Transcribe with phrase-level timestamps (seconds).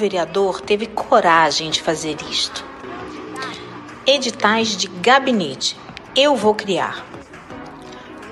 [0.00, 2.69] vereador teve coragem de fazer isto.
[4.12, 5.78] Editais de gabinete.
[6.16, 7.06] Eu vou criar.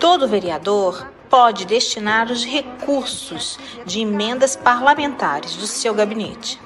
[0.00, 6.60] Todo vereador pode destinar os recursos de emendas parlamentares do seu gabinete.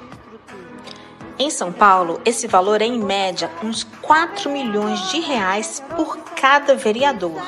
[1.37, 6.73] Em São Paulo, esse valor é em média uns 4 milhões de reais por cada
[6.73, 7.39] vereador.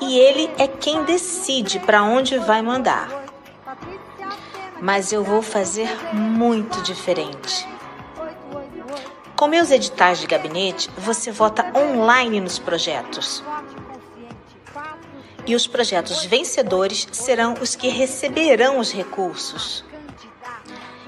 [0.00, 3.08] E ele é quem decide para onde vai mandar
[4.80, 7.66] mas eu vou fazer muito diferente.
[9.38, 13.40] Com meus editais de gabinete, você vota online nos projetos.
[15.46, 19.84] E os projetos vencedores serão os que receberão os recursos.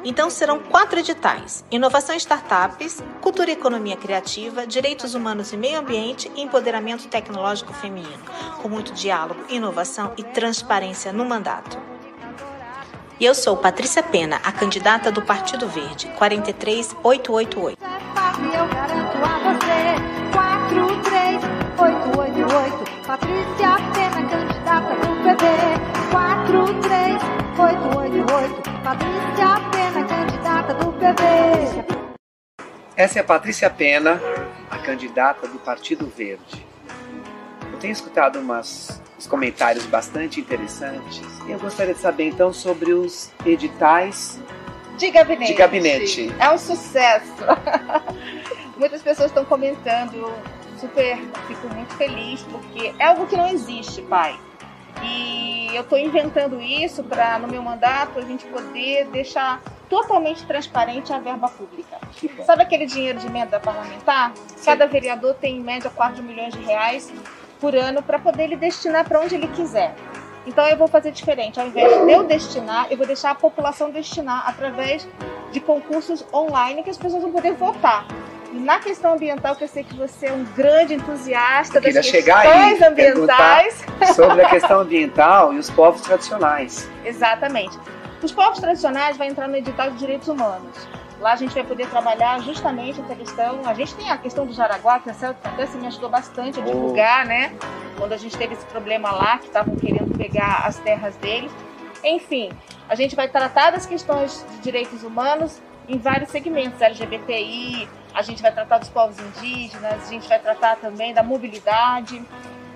[0.05, 5.81] Então serão quatro editais: Inovação e Startups, Cultura e Economia Criativa, Direitos Humanos e Meio
[5.81, 8.23] Ambiente e Empoderamento Tecnológico Feminino,
[8.63, 11.77] com muito diálogo, inovação e transparência no mandato.
[13.19, 17.80] E eu sou Patrícia Pena, a candidata do Partido Verde, 43888.
[28.91, 31.85] Patrícia Pena, candidata do PV.
[32.97, 34.21] Essa é a Patrícia Pena,
[34.69, 36.67] a candidata do Partido Verde.
[37.73, 41.23] Eu tenho escutado umas uns comentários bastante interessantes.
[41.49, 44.41] Eu gostaria de saber então sobre os editais
[44.99, 45.53] de gabinete.
[45.53, 46.35] De gabinete.
[46.41, 47.33] É um sucesso.
[48.77, 50.35] Muitas pessoas estão comentando,
[50.81, 54.37] super, fico muito feliz porque é algo que não existe, pai.
[55.03, 61.13] E eu estou inventando isso para, no meu mandato, a gente poder deixar totalmente transparente
[61.13, 61.99] a verba pública.
[62.45, 64.33] Sabe aquele dinheiro de emenda parlamentar?
[64.35, 64.65] Sim.
[64.65, 67.13] Cada vereador tem em média 4 milhões de reais
[67.61, 69.95] por ano para poder ele destinar para onde ele quiser.
[70.47, 71.61] Então eu vou fazer diferente.
[71.61, 75.07] Ao invés de eu destinar, eu vou deixar a população destinar através
[75.53, 78.07] de concursos online que as pessoas vão poder votar.
[78.53, 82.83] Na questão ambiental, que eu sei que você é um grande entusiasta das questões aí,
[82.83, 83.85] ambientais.
[84.15, 86.89] Sobre a questão ambiental e os povos tradicionais.
[87.05, 87.79] Exatamente.
[88.23, 90.77] Os povos tradicionais vão entrar no edital de direitos humanos.
[91.21, 93.61] Lá a gente vai poder trabalhar justamente essa questão.
[93.67, 97.27] A gente tem a questão do Jaraguá, que até se me ajudou bastante a divulgar,
[97.27, 97.53] né?
[97.97, 101.53] Quando a gente teve esse problema lá, que estavam querendo pegar as terras deles.
[102.03, 102.51] Enfim,
[102.89, 108.43] a gente vai tratar das questões de direitos humanos em vários segmentos, LGBTI, a gente
[108.43, 112.23] vai tratar dos povos indígenas, a gente vai tratar também da mobilidade,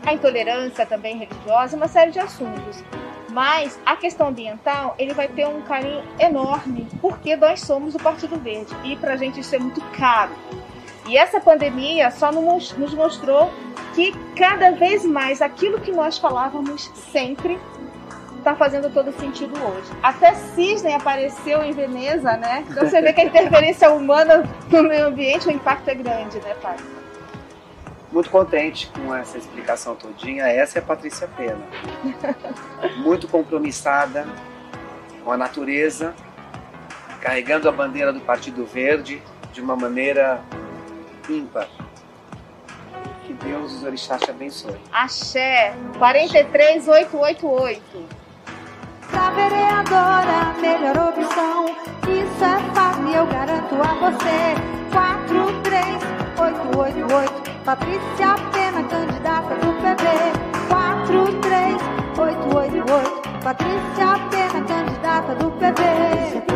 [0.04, 2.82] a intolerância também religiosa, uma série de assuntos.
[3.30, 8.38] Mas a questão ambiental, ele vai ter um carinho enorme, porque nós somos o Partido
[8.38, 10.32] Verde e para a gente isso é muito caro.
[11.06, 13.50] E essa pandemia só nos mostrou
[13.94, 17.58] que cada vez mais aquilo que nós falávamos sempre
[18.44, 19.90] está fazendo todo sentido hoje.
[20.02, 22.62] Até cisne apareceu em Veneza, né?
[22.68, 26.54] Então você vê que a interferência humana no meio ambiente, o impacto é grande, né,
[26.60, 26.76] pai?
[28.12, 30.44] muito contente com essa explicação todinha.
[30.44, 31.58] Essa é a Patrícia Pena.
[32.98, 34.24] Muito compromissada
[35.24, 36.14] com a natureza,
[37.20, 39.20] carregando a bandeira do Partido Verde
[39.52, 40.40] de uma maneira
[41.28, 41.66] ímpar.
[43.26, 44.76] Que Deus os orixás te abençoe.
[44.92, 48.23] Axé, 43888.
[49.34, 51.66] Vereadora, melhor opção.
[52.08, 54.54] Isso é fácil, eu garanto a você.
[54.92, 57.54] 43888.
[57.64, 60.04] Patrícia Pena, candidata do PB
[60.68, 63.22] 43888.
[63.42, 66.53] Patrícia Pena, candidata do PB.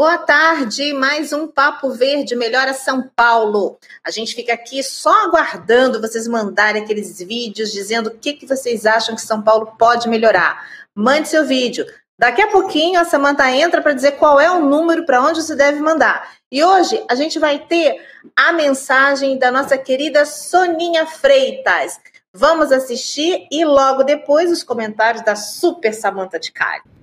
[0.00, 3.78] Boa tarde, mais um Papo Verde Melhora São Paulo.
[4.02, 8.86] A gente fica aqui só aguardando vocês mandarem aqueles vídeos dizendo o que, que vocês
[8.86, 10.66] acham que São Paulo pode melhorar.
[10.94, 11.84] Mande seu vídeo.
[12.18, 15.54] Daqui a pouquinho a Samanta entra para dizer qual é o número para onde você
[15.54, 16.30] deve mandar.
[16.50, 18.02] E hoje a gente vai ter
[18.34, 22.00] a mensagem da nossa querida Soninha Freitas.
[22.32, 26.99] Vamos assistir e logo depois os comentários da Super Samanta de Cali.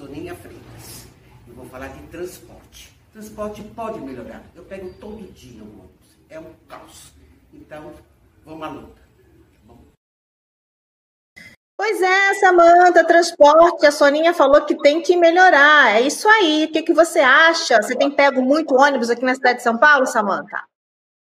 [0.00, 1.06] Soninha Freitas.
[1.46, 2.96] Eu vou falar de transporte.
[3.12, 4.42] Transporte pode melhorar.
[4.54, 6.16] Eu pego todo dia um ônibus.
[6.30, 7.12] É um caos.
[7.52, 7.92] Então,
[8.42, 9.00] vamos à luta.
[11.76, 15.96] Pois é, Samanta, transporte, a Soninha falou que tem que melhorar.
[15.96, 16.64] É isso aí.
[16.64, 17.82] O que, que você acha?
[17.82, 20.69] Você tem pego muito ônibus aqui na cidade de São Paulo, Samanta?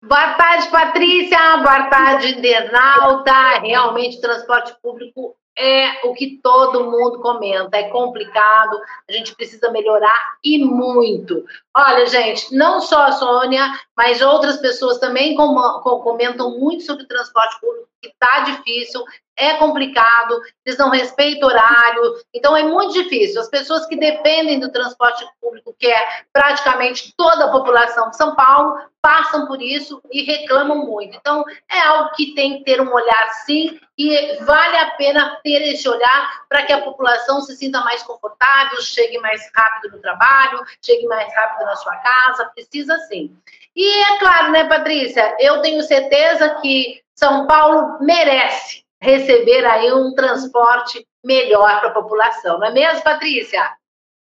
[0.08, 1.58] Boa tarde, Patrícia.
[1.58, 3.60] Boa tarde, internauta.
[3.60, 8.78] Realmente, transporte público é o que todo mundo comenta, é complicado,
[9.10, 11.46] a gente precisa melhorar e muito.
[11.76, 17.88] Olha, gente, não só a Sônia, mas outras pessoas também comentam muito sobre transporte público,
[18.02, 19.04] que está difícil,
[19.38, 23.42] é complicado, eles não respeitam horário, então é muito difícil.
[23.42, 28.36] As pessoas que dependem do transporte público, que é praticamente toda a população de São
[28.36, 31.16] Paulo, passam por isso e reclamam muito.
[31.16, 35.62] Então, é algo que tem que ter um olhar sim, e vale a pena ter
[35.74, 40.66] esse olhar para que a população se sinta mais confortável, chegue mais rápido no trabalho,
[40.82, 43.36] chegue mais rápido na sua casa, precisa sim.
[43.76, 50.14] E é claro, né, Patrícia, eu tenho certeza que São Paulo merece receber aí um
[50.14, 53.72] transporte melhor para a população, não é mesmo, Patrícia?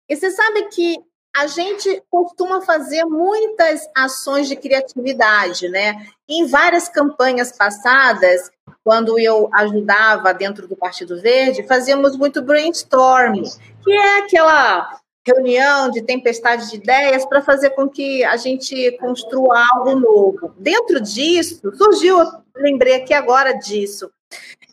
[0.10, 0.98] E você sabe que
[1.36, 6.06] a gente costuma fazer muitas ações de criatividade, né?
[6.30, 8.52] Em várias campanhas passadas,
[8.84, 13.50] quando eu ajudava dentro do Partido Verde, fazíamos muito brainstorming,
[13.84, 19.66] que é aquela reunião de tempestade de ideias para fazer com que a gente construa
[19.74, 20.54] algo novo.
[20.58, 22.20] Dentro disso, surgiu,
[22.56, 24.12] lembrei aqui agora disso,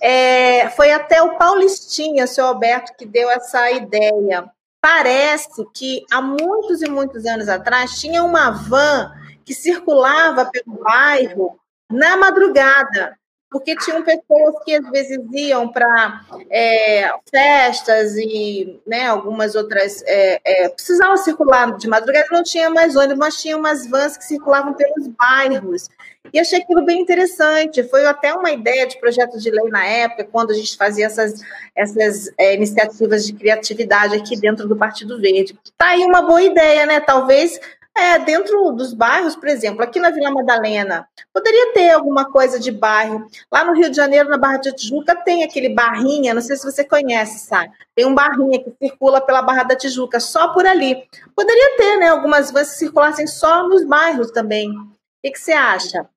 [0.00, 4.50] é, foi até o Paulistinha, seu Alberto, que deu essa ideia.
[4.81, 9.12] Parece que há muitos e muitos anos atrás tinha uma van
[9.44, 11.58] que circulava pelo bairro
[11.91, 13.19] na madrugada
[13.50, 20.41] porque tinham pessoas que às vezes iam para é, festas e né, algumas outras é,
[20.44, 24.73] é, precisavam circular de madrugada, não tinha mais ônibus, mas tinha umas vans que circulavam
[24.75, 25.88] pelos bairros.
[26.32, 27.82] E achei aquilo bem interessante.
[27.84, 31.40] Foi até uma ideia de projeto de lei na época, quando a gente fazia essas,
[31.75, 35.58] essas é, iniciativas de criatividade aqui dentro do Partido Verde.
[35.76, 37.00] Tá aí uma boa ideia, né?
[37.00, 37.58] Talvez
[37.96, 42.70] é, dentro dos bairros, por exemplo, aqui na Vila Madalena, poderia ter alguma coisa de
[42.70, 43.26] bairro.
[43.50, 46.64] Lá no Rio de Janeiro, na Barra da Tijuca, tem aquele barrinha, não sei se
[46.64, 47.73] você conhece, sabe?
[47.94, 51.02] Tem um barrinha que circula pela Barra da Tijuca, só por ali.
[51.34, 54.73] Poderia ter, né, algumas vans que circulassem só nos bairros também.
[55.22, 56.08] Que, que você acha?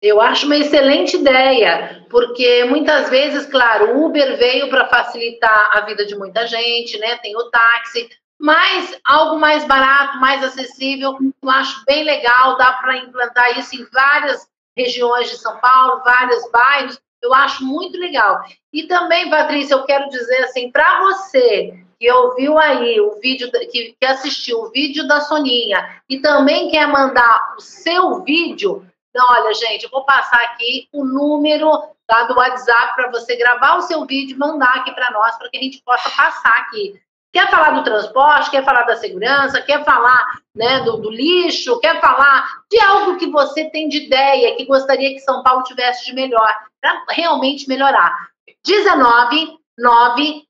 [0.00, 5.80] Eu acho uma excelente ideia, porque muitas vezes, claro, o Uber veio para facilitar a
[5.80, 7.16] vida de muita gente, né?
[7.16, 8.08] Tem o táxi,
[8.38, 13.84] mas algo mais barato, mais acessível, eu acho bem legal, dá para implantar isso em
[13.92, 14.46] várias
[14.76, 18.42] regiões de São Paulo, vários bairros, eu acho muito legal.
[18.72, 23.96] E também, Patrícia, eu quero dizer assim, para você que ouviu aí o vídeo, que,
[23.98, 29.54] que assistiu o vídeo da Soninha e também quer mandar o seu vídeo, então, olha,
[29.54, 31.70] gente, eu vou passar aqui o número
[32.06, 35.48] tá, do WhatsApp para você gravar o seu vídeo e mandar aqui para nós, para
[35.48, 37.00] que a gente possa passar aqui.
[37.32, 41.98] Quer falar do transporte, quer falar da segurança, quer falar né, do, do, lixo, quer
[41.98, 46.14] falar de algo que você tem de ideia, que gostaria que São Paulo tivesse de
[46.14, 48.14] melhor, para realmente melhorar.
[48.66, 50.45] 19 99156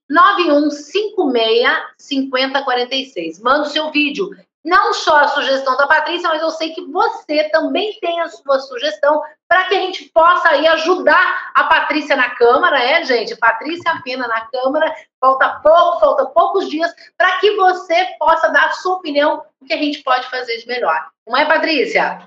[1.98, 3.40] 5046.
[3.40, 4.30] Manda o seu vídeo
[4.66, 8.58] não só a sugestão da Patrícia, mas eu sei que você também tem a sua
[8.58, 13.36] sugestão para que a gente possa aí ajudar a Patrícia na Câmara, é, gente?
[13.36, 18.72] Patrícia Pena na Câmara, falta pouco, falta poucos dias, para que você possa dar a
[18.72, 21.10] sua opinião o que a gente pode fazer de melhor.
[21.24, 22.18] Não é, Patrícia?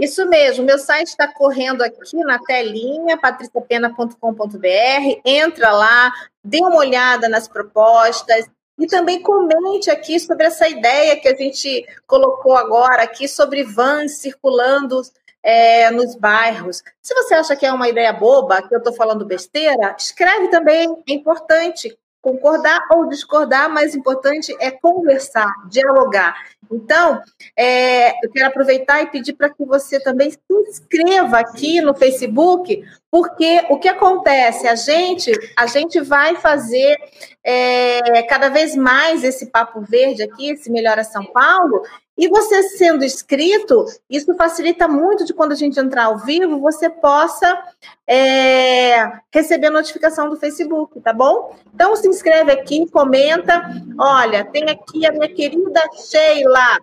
[0.00, 5.20] Isso mesmo, meu site está correndo aqui na telinha, patriciapena.com.br.
[5.22, 6.10] Entra lá,
[6.42, 11.86] dê uma olhada nas propostas, e também comente aqui sobre essa ideia que a gente
[12.06, 15.02] colocou agora aqui sobre vans circulando
[15.42, 16.82] é, nos bairros.
[17.02, 20.88] Se você acha que é uma ideia boba, que eu estou falando besteira, escreve também,
[21.06, 26.36] é importante concordar ou discordar, mas importante é conversar, dialogar.
[26.70, 27.20] Então,
[27.56, 32.84] é, eu quero aproveitar e pedir para que você também se inscreva aqui no Facebook,
[33.10, 34.68] porque o que acontece?
[34.68, 36.96] A gente, a gente vai fazer
[37.42, 41.82] é, cada vez mais esse papo verde aqui, esse Melhora São Paulo,
[42.20, 46.90] e você sendo inscrito, isso facilita muito de quando a gente entrar ao vivo, você
[46.90, 47.64] possa
[48.06, 51.56] é, receber a notificação do Facebook, tá bom?
[51.72, 53.62] Então se inscreve aqui, comenta.
[53.98, 56.80] Olha, tem aqui a minha querida Sheila.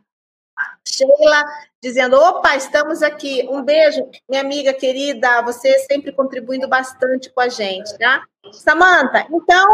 [0.84, 1.46] Sheila
[1.84, 3.48] dizendo: opa, estamos aqui.
[3.48, 5.44] Um beijo, minha amiga querida.
[5.44, 8.24] Você sempre contribuindo bastante com a gente, tá?
[8.51, 9.67] Samanta, então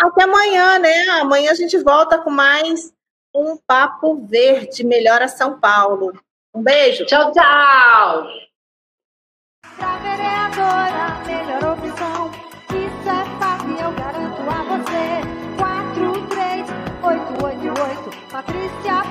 [0.00, 1.02] Até amanhã, né?
[1.20, 2.92] Amanhã a gente volta com mais
[3.34, 6.12] um Papo Verde Melhora São Paulo.
[6.54, 7.06] Um beijo.
[7.06, 8.26] Tchau, tchau.
[9.76, 12.30] Pra vereadora, melhor opção.
[12.70, 15.20] Isso é fácil, eu garanto a você.
[15.56, 19.02] 43888, Patrícia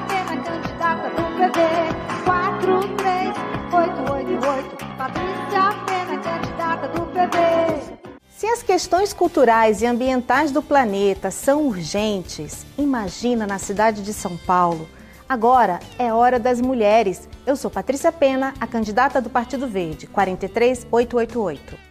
[8.70, 14.88] questões culturais e ambientais do planeta são urgentes, imagina na cidade de São Paulo.
[15.28, 17.28] Agora é hora das mulheres.
[17.48, 21.89] Eu sou Patrícia Pena, a candidata do Partido Verde, 43888.